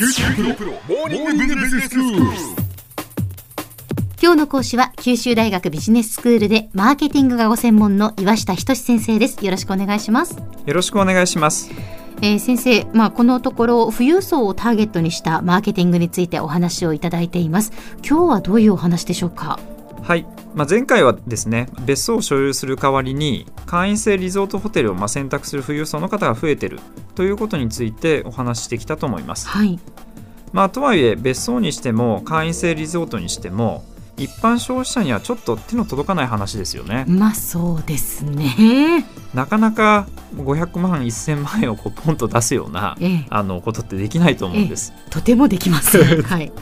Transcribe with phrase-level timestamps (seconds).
[0.00, 2.20] 九州大学モーニングビジネススクール。
[4.22, 11.70] 今日の講師は九州大学ビジネススクールでマーケティングがご専門の岩下仁先生ですよろしくお願いしますよろしくお願いします。
[12.22, 17.70] えー先生、まあ、このところ富裕層をターゲットにしたマーケティングについてお話をいただいています
[18.02, 19.58] 今日はどういうお話でしょうか？
[20.02, 26.80] はい、まあ、前回はですね別荘を所有する代わりに会員制リゾートホテルをまあ選択する富裕層の方が増えてる
[27.14, 29.48] ということについてお話ししてきたと思います。
[29.48, 29.78] はい。
[30.52, 33.84] まあ、とはいえ別荘にしても会員制リゾートにしても
[34.16, 37.04] 一般消費者にはちょっと手の届かない話ですよね。
[37.08, 39.06] まあそうですね。
[39.32, 43.26] なかなか500万1000万円をこうポンと出すようなええ。
[43.30, 44.92] あのことってできないと思うんです。
[45.08, 46.22] とてもできません。
[46.22, 46.52] はい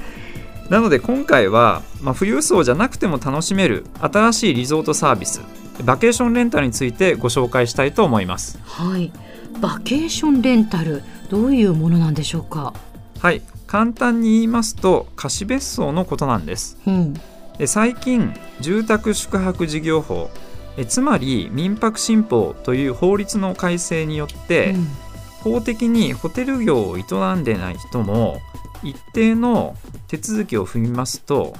[0.69, 5.41] なので今回は、まあ、富裕層じゃなくても楽しめる新しいリゾートサービス
[5.85, 8.59] バケーションレンタルについてご紹介したいと思います。
[8.65, 9.13] はい。
[9.61, 12.75] バケーションレンタルどういうものなんでしょうか？
[13.21, 13.43] はい。
[13.67, 16.79] 簡単に言いますと貸別荘のことなんです。
[16.87, 17.15] うん。
[17.59, 20.31] で最近住宅宿泊事業法
[20.77, 24.89] えつまり民泊新法という法律の改正によって、うん。
[25.41, 27.03] 法的にホテル業を営
[27.37, 28.41] んでない人も
[28.83, 29.77] 一定の
[30.09, 31.55] 手続きを踏みますと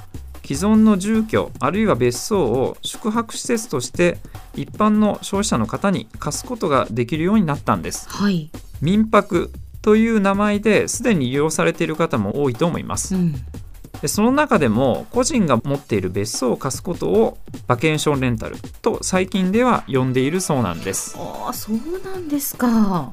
[0.49, 4.17] 既存の住居あるいは別荘を宿泊施設として
[4.55, 8.09] 一般の消費者の方に貸すことができるようになったんです。
[8.09, 13.15] はい、民泊という名前ですでに利用されている方も多いと思います。
[13.15, 13.35] うん、
[14.01, 21.15] でその中でも個人が持っている別荘を貸すことをバケーションレンタルと最近では呼んでいるそうなんです。
[21.19, 23.13] ああそうなんですか。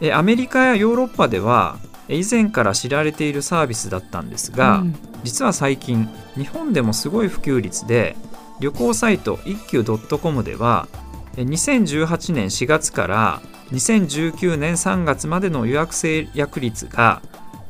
[0.00, 4.94] えアメリカやヨーロッパではえ以前から知られているサービスだったんですが、うん。
[5.24, 8.16] 実は最近日本でもすごい普及率で
[8.60, 10.88] 旅行サイト一休 .com では
[11.36, 13.42] え2018年4月から
[13.72, 17.20] 2019年3月までの予約制約率が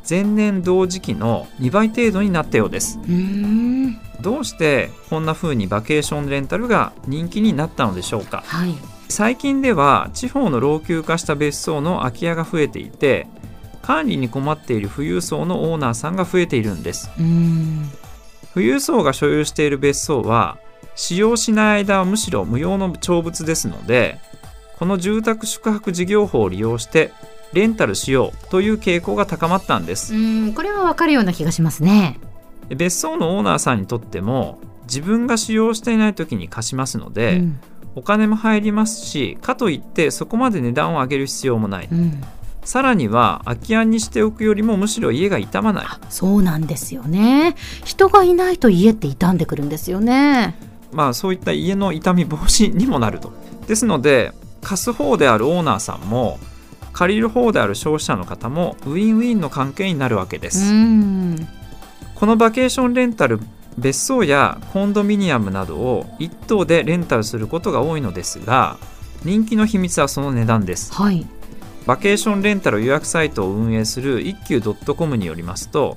[0.09, 2.99] 前年同時期の2倍程度になったようです。
[4.21, 8.43] どうしてこんな風にバケーションレンタルが人気になったのでしょうか？
[8.47, 8.75] はい。
[9.09, 13.27] 最近では地方の老朽化した別荘の空き家が増えていて
[13.89, 17.09] 管理に困っている富裕層のオーナーさんが増えているんです。
[18.53, 20.59] 富裕層が所有している別荘は
[20.95, 24.21] 使用しない間はむしろ無用の長物ですので
[24.79, 27.13] この住宅宿泊事業法を利用して
[27.55, 30.15] レンタルしようという傾向が高まったんです。
[30.15, 32.21] うんこれはわかるような気がしますね。
[32.69, 37.61] 別荘のオーナーさんにとっても自分が使用していない時に貸しますので、うん。
[37.95, 41.89] お金も入りますしかといってそこまで値段を上げる必要もない。
[41.91, 42.23] うん
[42.69, 45.87] さらには空き家にしておくよりもむしろ家が傷まない。
[46.11, 47.57] そうなんですよね。
[47.83, 50.55] 人がいないと家って傷んでくるんですよね。
[50.93, 53.33] まあそういった家の傷み防止にもなると。
[53.67, 56.39] ですので貸す方であるオーナーさんも
[56.93, 61.49] 借りる方である消費者の方もウィンウィンの関係になるわけでうす、ん。
[62.17, 63.41] このバケーションレンタル
[63.79, 68.77] 別荘やコンドミニアムなどを一棟でレンタルすることが多いのですが
[69.25, 70.93] 人気の秘密はその値段です。
[70.93, 71.27] はい
[71.89, 75.97] バケーションレンタル予約サイトを運営する一休 .com によりますと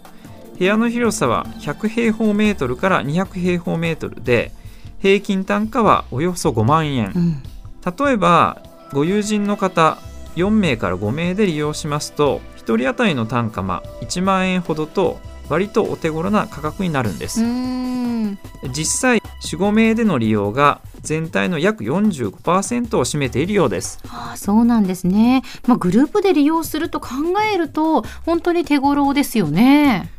[0.57, 4.53] 部屋の広さは100平方メートルから200平方メートルで
[5.01, 7.11] 平均単価はおよそ5万円。
[7.13, 7.43] うん。
[7.83, 8.61] 例えば
[8.93, 9.97] ご友人の方
[10.37, 15.19] 4名から5名で利用しますと1人当たりの単価は1万円ほどと
[15.51, 17.43] 割とお手頃な価格になるんです。
[17.43, 18.39] うん。
[18.69, 23.99] 実際45名での利用が全体の約45%を占めているようです。
[24.07, 27.07] ああそうなんですね、まあ、グループで利用すると考
[27.53, 30.09] えると本当に手頃ですよね。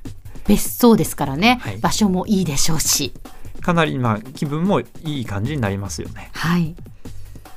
[0.46, 1.78] 別荘ですからね、はい。
[1.78, 3.14] 場所もいいでしょうし。
[3.62, 4.86] かなりまあ気分もい
[5.22, 6.30] い感じになりますよね。
[6.34, 6.74] はい。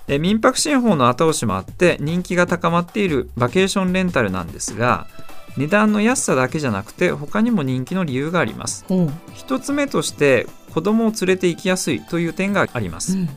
[0.07, 5.07] え民泊新法の後押しもあって人気が高まっているバケーションレンタルなんですが
[5.57, 8.85] 値段の安さだけじゃなくて他にも人気の理由があります。
[8.87, 13.17] ほう、一つ目として子供を連れて行きやすいという点があります。
[13.17, 13.29] うん。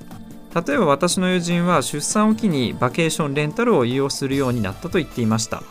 [0.67, 5.63] 例えば私の友人は出産を機にバケーションレンタルを利用するようになったと言っていました。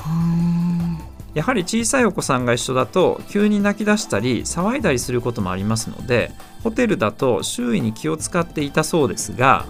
[1.33, 6.31] やはり小さいお子さんが一緒だと急に泣き出したり騒いだりすることもありますので
[6.63, 9.67] ホテルだと周囲に気を使っていたそうですが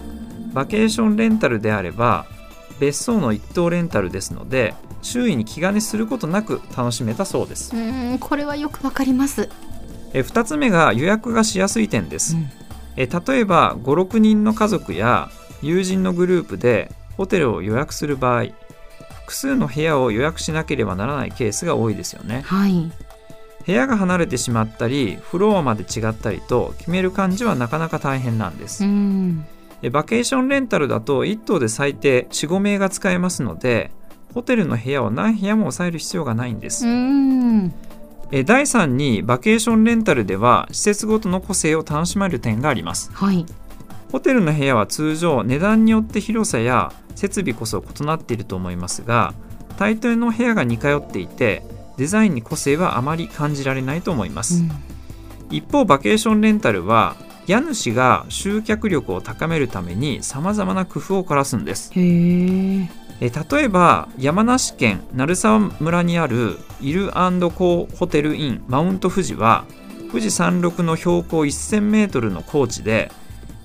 [0.54, 2.24] バケーションレンタルであれば
[2.80, 7.74] 別荘の一棟レンタルですので周囲に気兼ねすることなく楽しめたそうです。
[7.76, 7.78] う
[8.14, 9.48] んこれはよくわかります、
[10.12, 12.36] え2つ目が予約がしやすい点です。
[12.36, 12.50] うん。
[12.96, 15.30] え例えば56人の家族や
[15.62, 18.46] 友人のグループでホテルを予約する場合
[19.22, 22.42] 複数の部屋を予約しなければならないケースが多いですよね。
[22.46, 22.90] はい。
[23.68, 33.90] 部屋が離れてしまったりフロアまで違ったりと決める感じはなかなか大変なんです、バケーションレンタルだと1棟で最低45名が使えますので
[34.34, 37.72] ホテルの部屋を何部屋も抑える必要がないんです、うん。
[38.30, 43.10] え第3にバケーションレンタルでは施設ごとの個性を楽しめる点があります。
[43.12, 43.46] はい。
[44.12, 49.34] ホテルの部屋は通常値段によって広さや設備こそ異なっていると思いますが
[49.76, 51.62] 大抵の部屋が似通っていて
[51.96, 54.62] デザインに個性はあまり感じられないと思います、
[55.50, 57.16] 一方バケーションレンタルは
[57.48, 61.90] 家主が集客力を高めるためにさまざまな工夫を凝らすんです。
[63.20, 69.64] え例えば山梨県鳴沢村にあるイルコーホテルインマウント富士は
[70.10, 73.10] 富士山麓の標高 1000m の高地で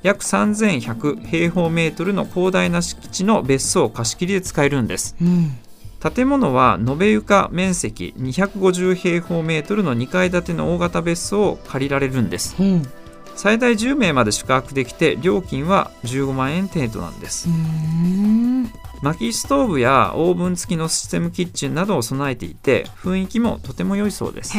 [0.01, 5.15] 約3100平方メートルの広大な敷地の別荘を貸し切りで使えるんです。
[5.21, 5.51] うん。
[5.99, 12.55] 建物は延べ床面積250平方メートルの2階建ての大型別荘を借りられるんです。
[12.59, 12.87] うん
[13.35, 17.49] 最大10名まで宿泊できて料金は15万円程度なんです。
[17.49, 18.71] うん。
[19.01, 24.57] 薪ストーブやオーブン付きのシステムキッチンなどを備えていて雰囲気もとても良いそうです。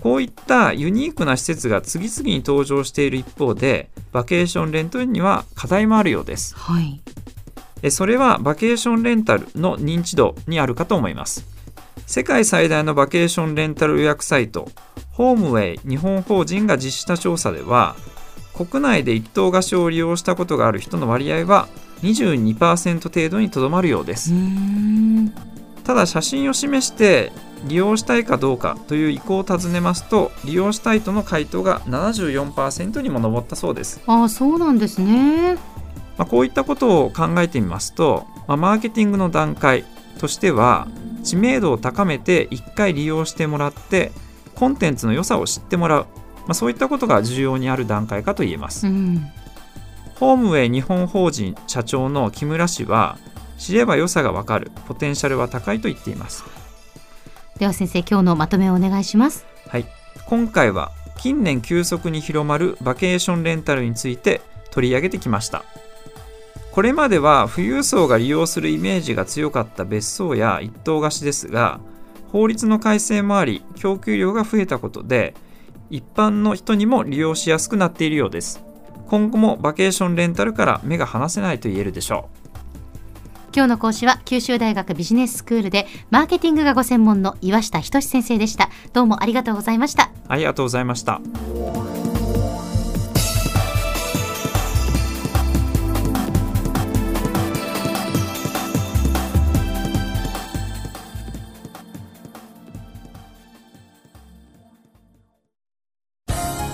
[0.00, 6.54] こういったユニークな施設が次々に登場している一方でバケーションレンタルには課題もあるようです。
[6.56, 7.02] はい。
[7.82, 11.44] えそれはバケーションレンタルの認知度にあるかと思います。
[12.06, 14.70] 世界最大のバケーションレンタル予約サイト
[15.16, 17.96] ホームウェイ日本法人が実施した調査では
[18.54, 21.68] 国内で一棟貸しを利用したことがある人の割合は
[22.02, 24.32] 22%程度にとどまるようです。
[24.32, 25.32] うん。
[25.84, 27.32] ただ写真を示して
[27.64, 35.54] 利用したいかどうかという意向を尋ねますと利用したいとの回答が74%にも上ったそうです、ああそうなんですね。
[36.18, 39.84] まあ、こういったことを考えてみますと、まあマーケティングの段階
[40.18, 40.88] としては
[41.24, 44.12] 知名度を高めて1回利用してもらって
[44.56, 46.06] コンテンツの良さを知ってもらう、
[46.40, 49.24] まあ、そういったことが重要にある段階かと言えます、うん。
[50.16, 53.18] ホームウェイ日本法人社長の木村氏は
[53.58, 54.70] 知れば良さがわかる。
[54.86, 56.44] ポテンシャルは高いと言っています。
[57.58, 59.46] では先生今日のまとめをお願いします。
[59.68, 59.86] はい、
[60.26, 65.64] 今回は近年急速に広まるバケーションレンタルについて取り上げてきました。
[66.72, 71.80] これまでは富裕層が利用するイメージが強かった別荘や一棟貸しですが
[72.32, 75.34] 法律の改正もあり供給量が増えたことで
[75.90, 78.64] 一般の人にも利用しやすくなっているようです。
[79.06, 82.28] 今後もバケーションレンタルから目が離せないと言えるでしょ
[83.54, 88.68] 今日の講師は九州大学ビジネススクールでマーケティングがご専門の岩下仁先生でした。
[88.92, 90.04] どうもありがとうございました。
[90.04, 91.20] うありがとうございました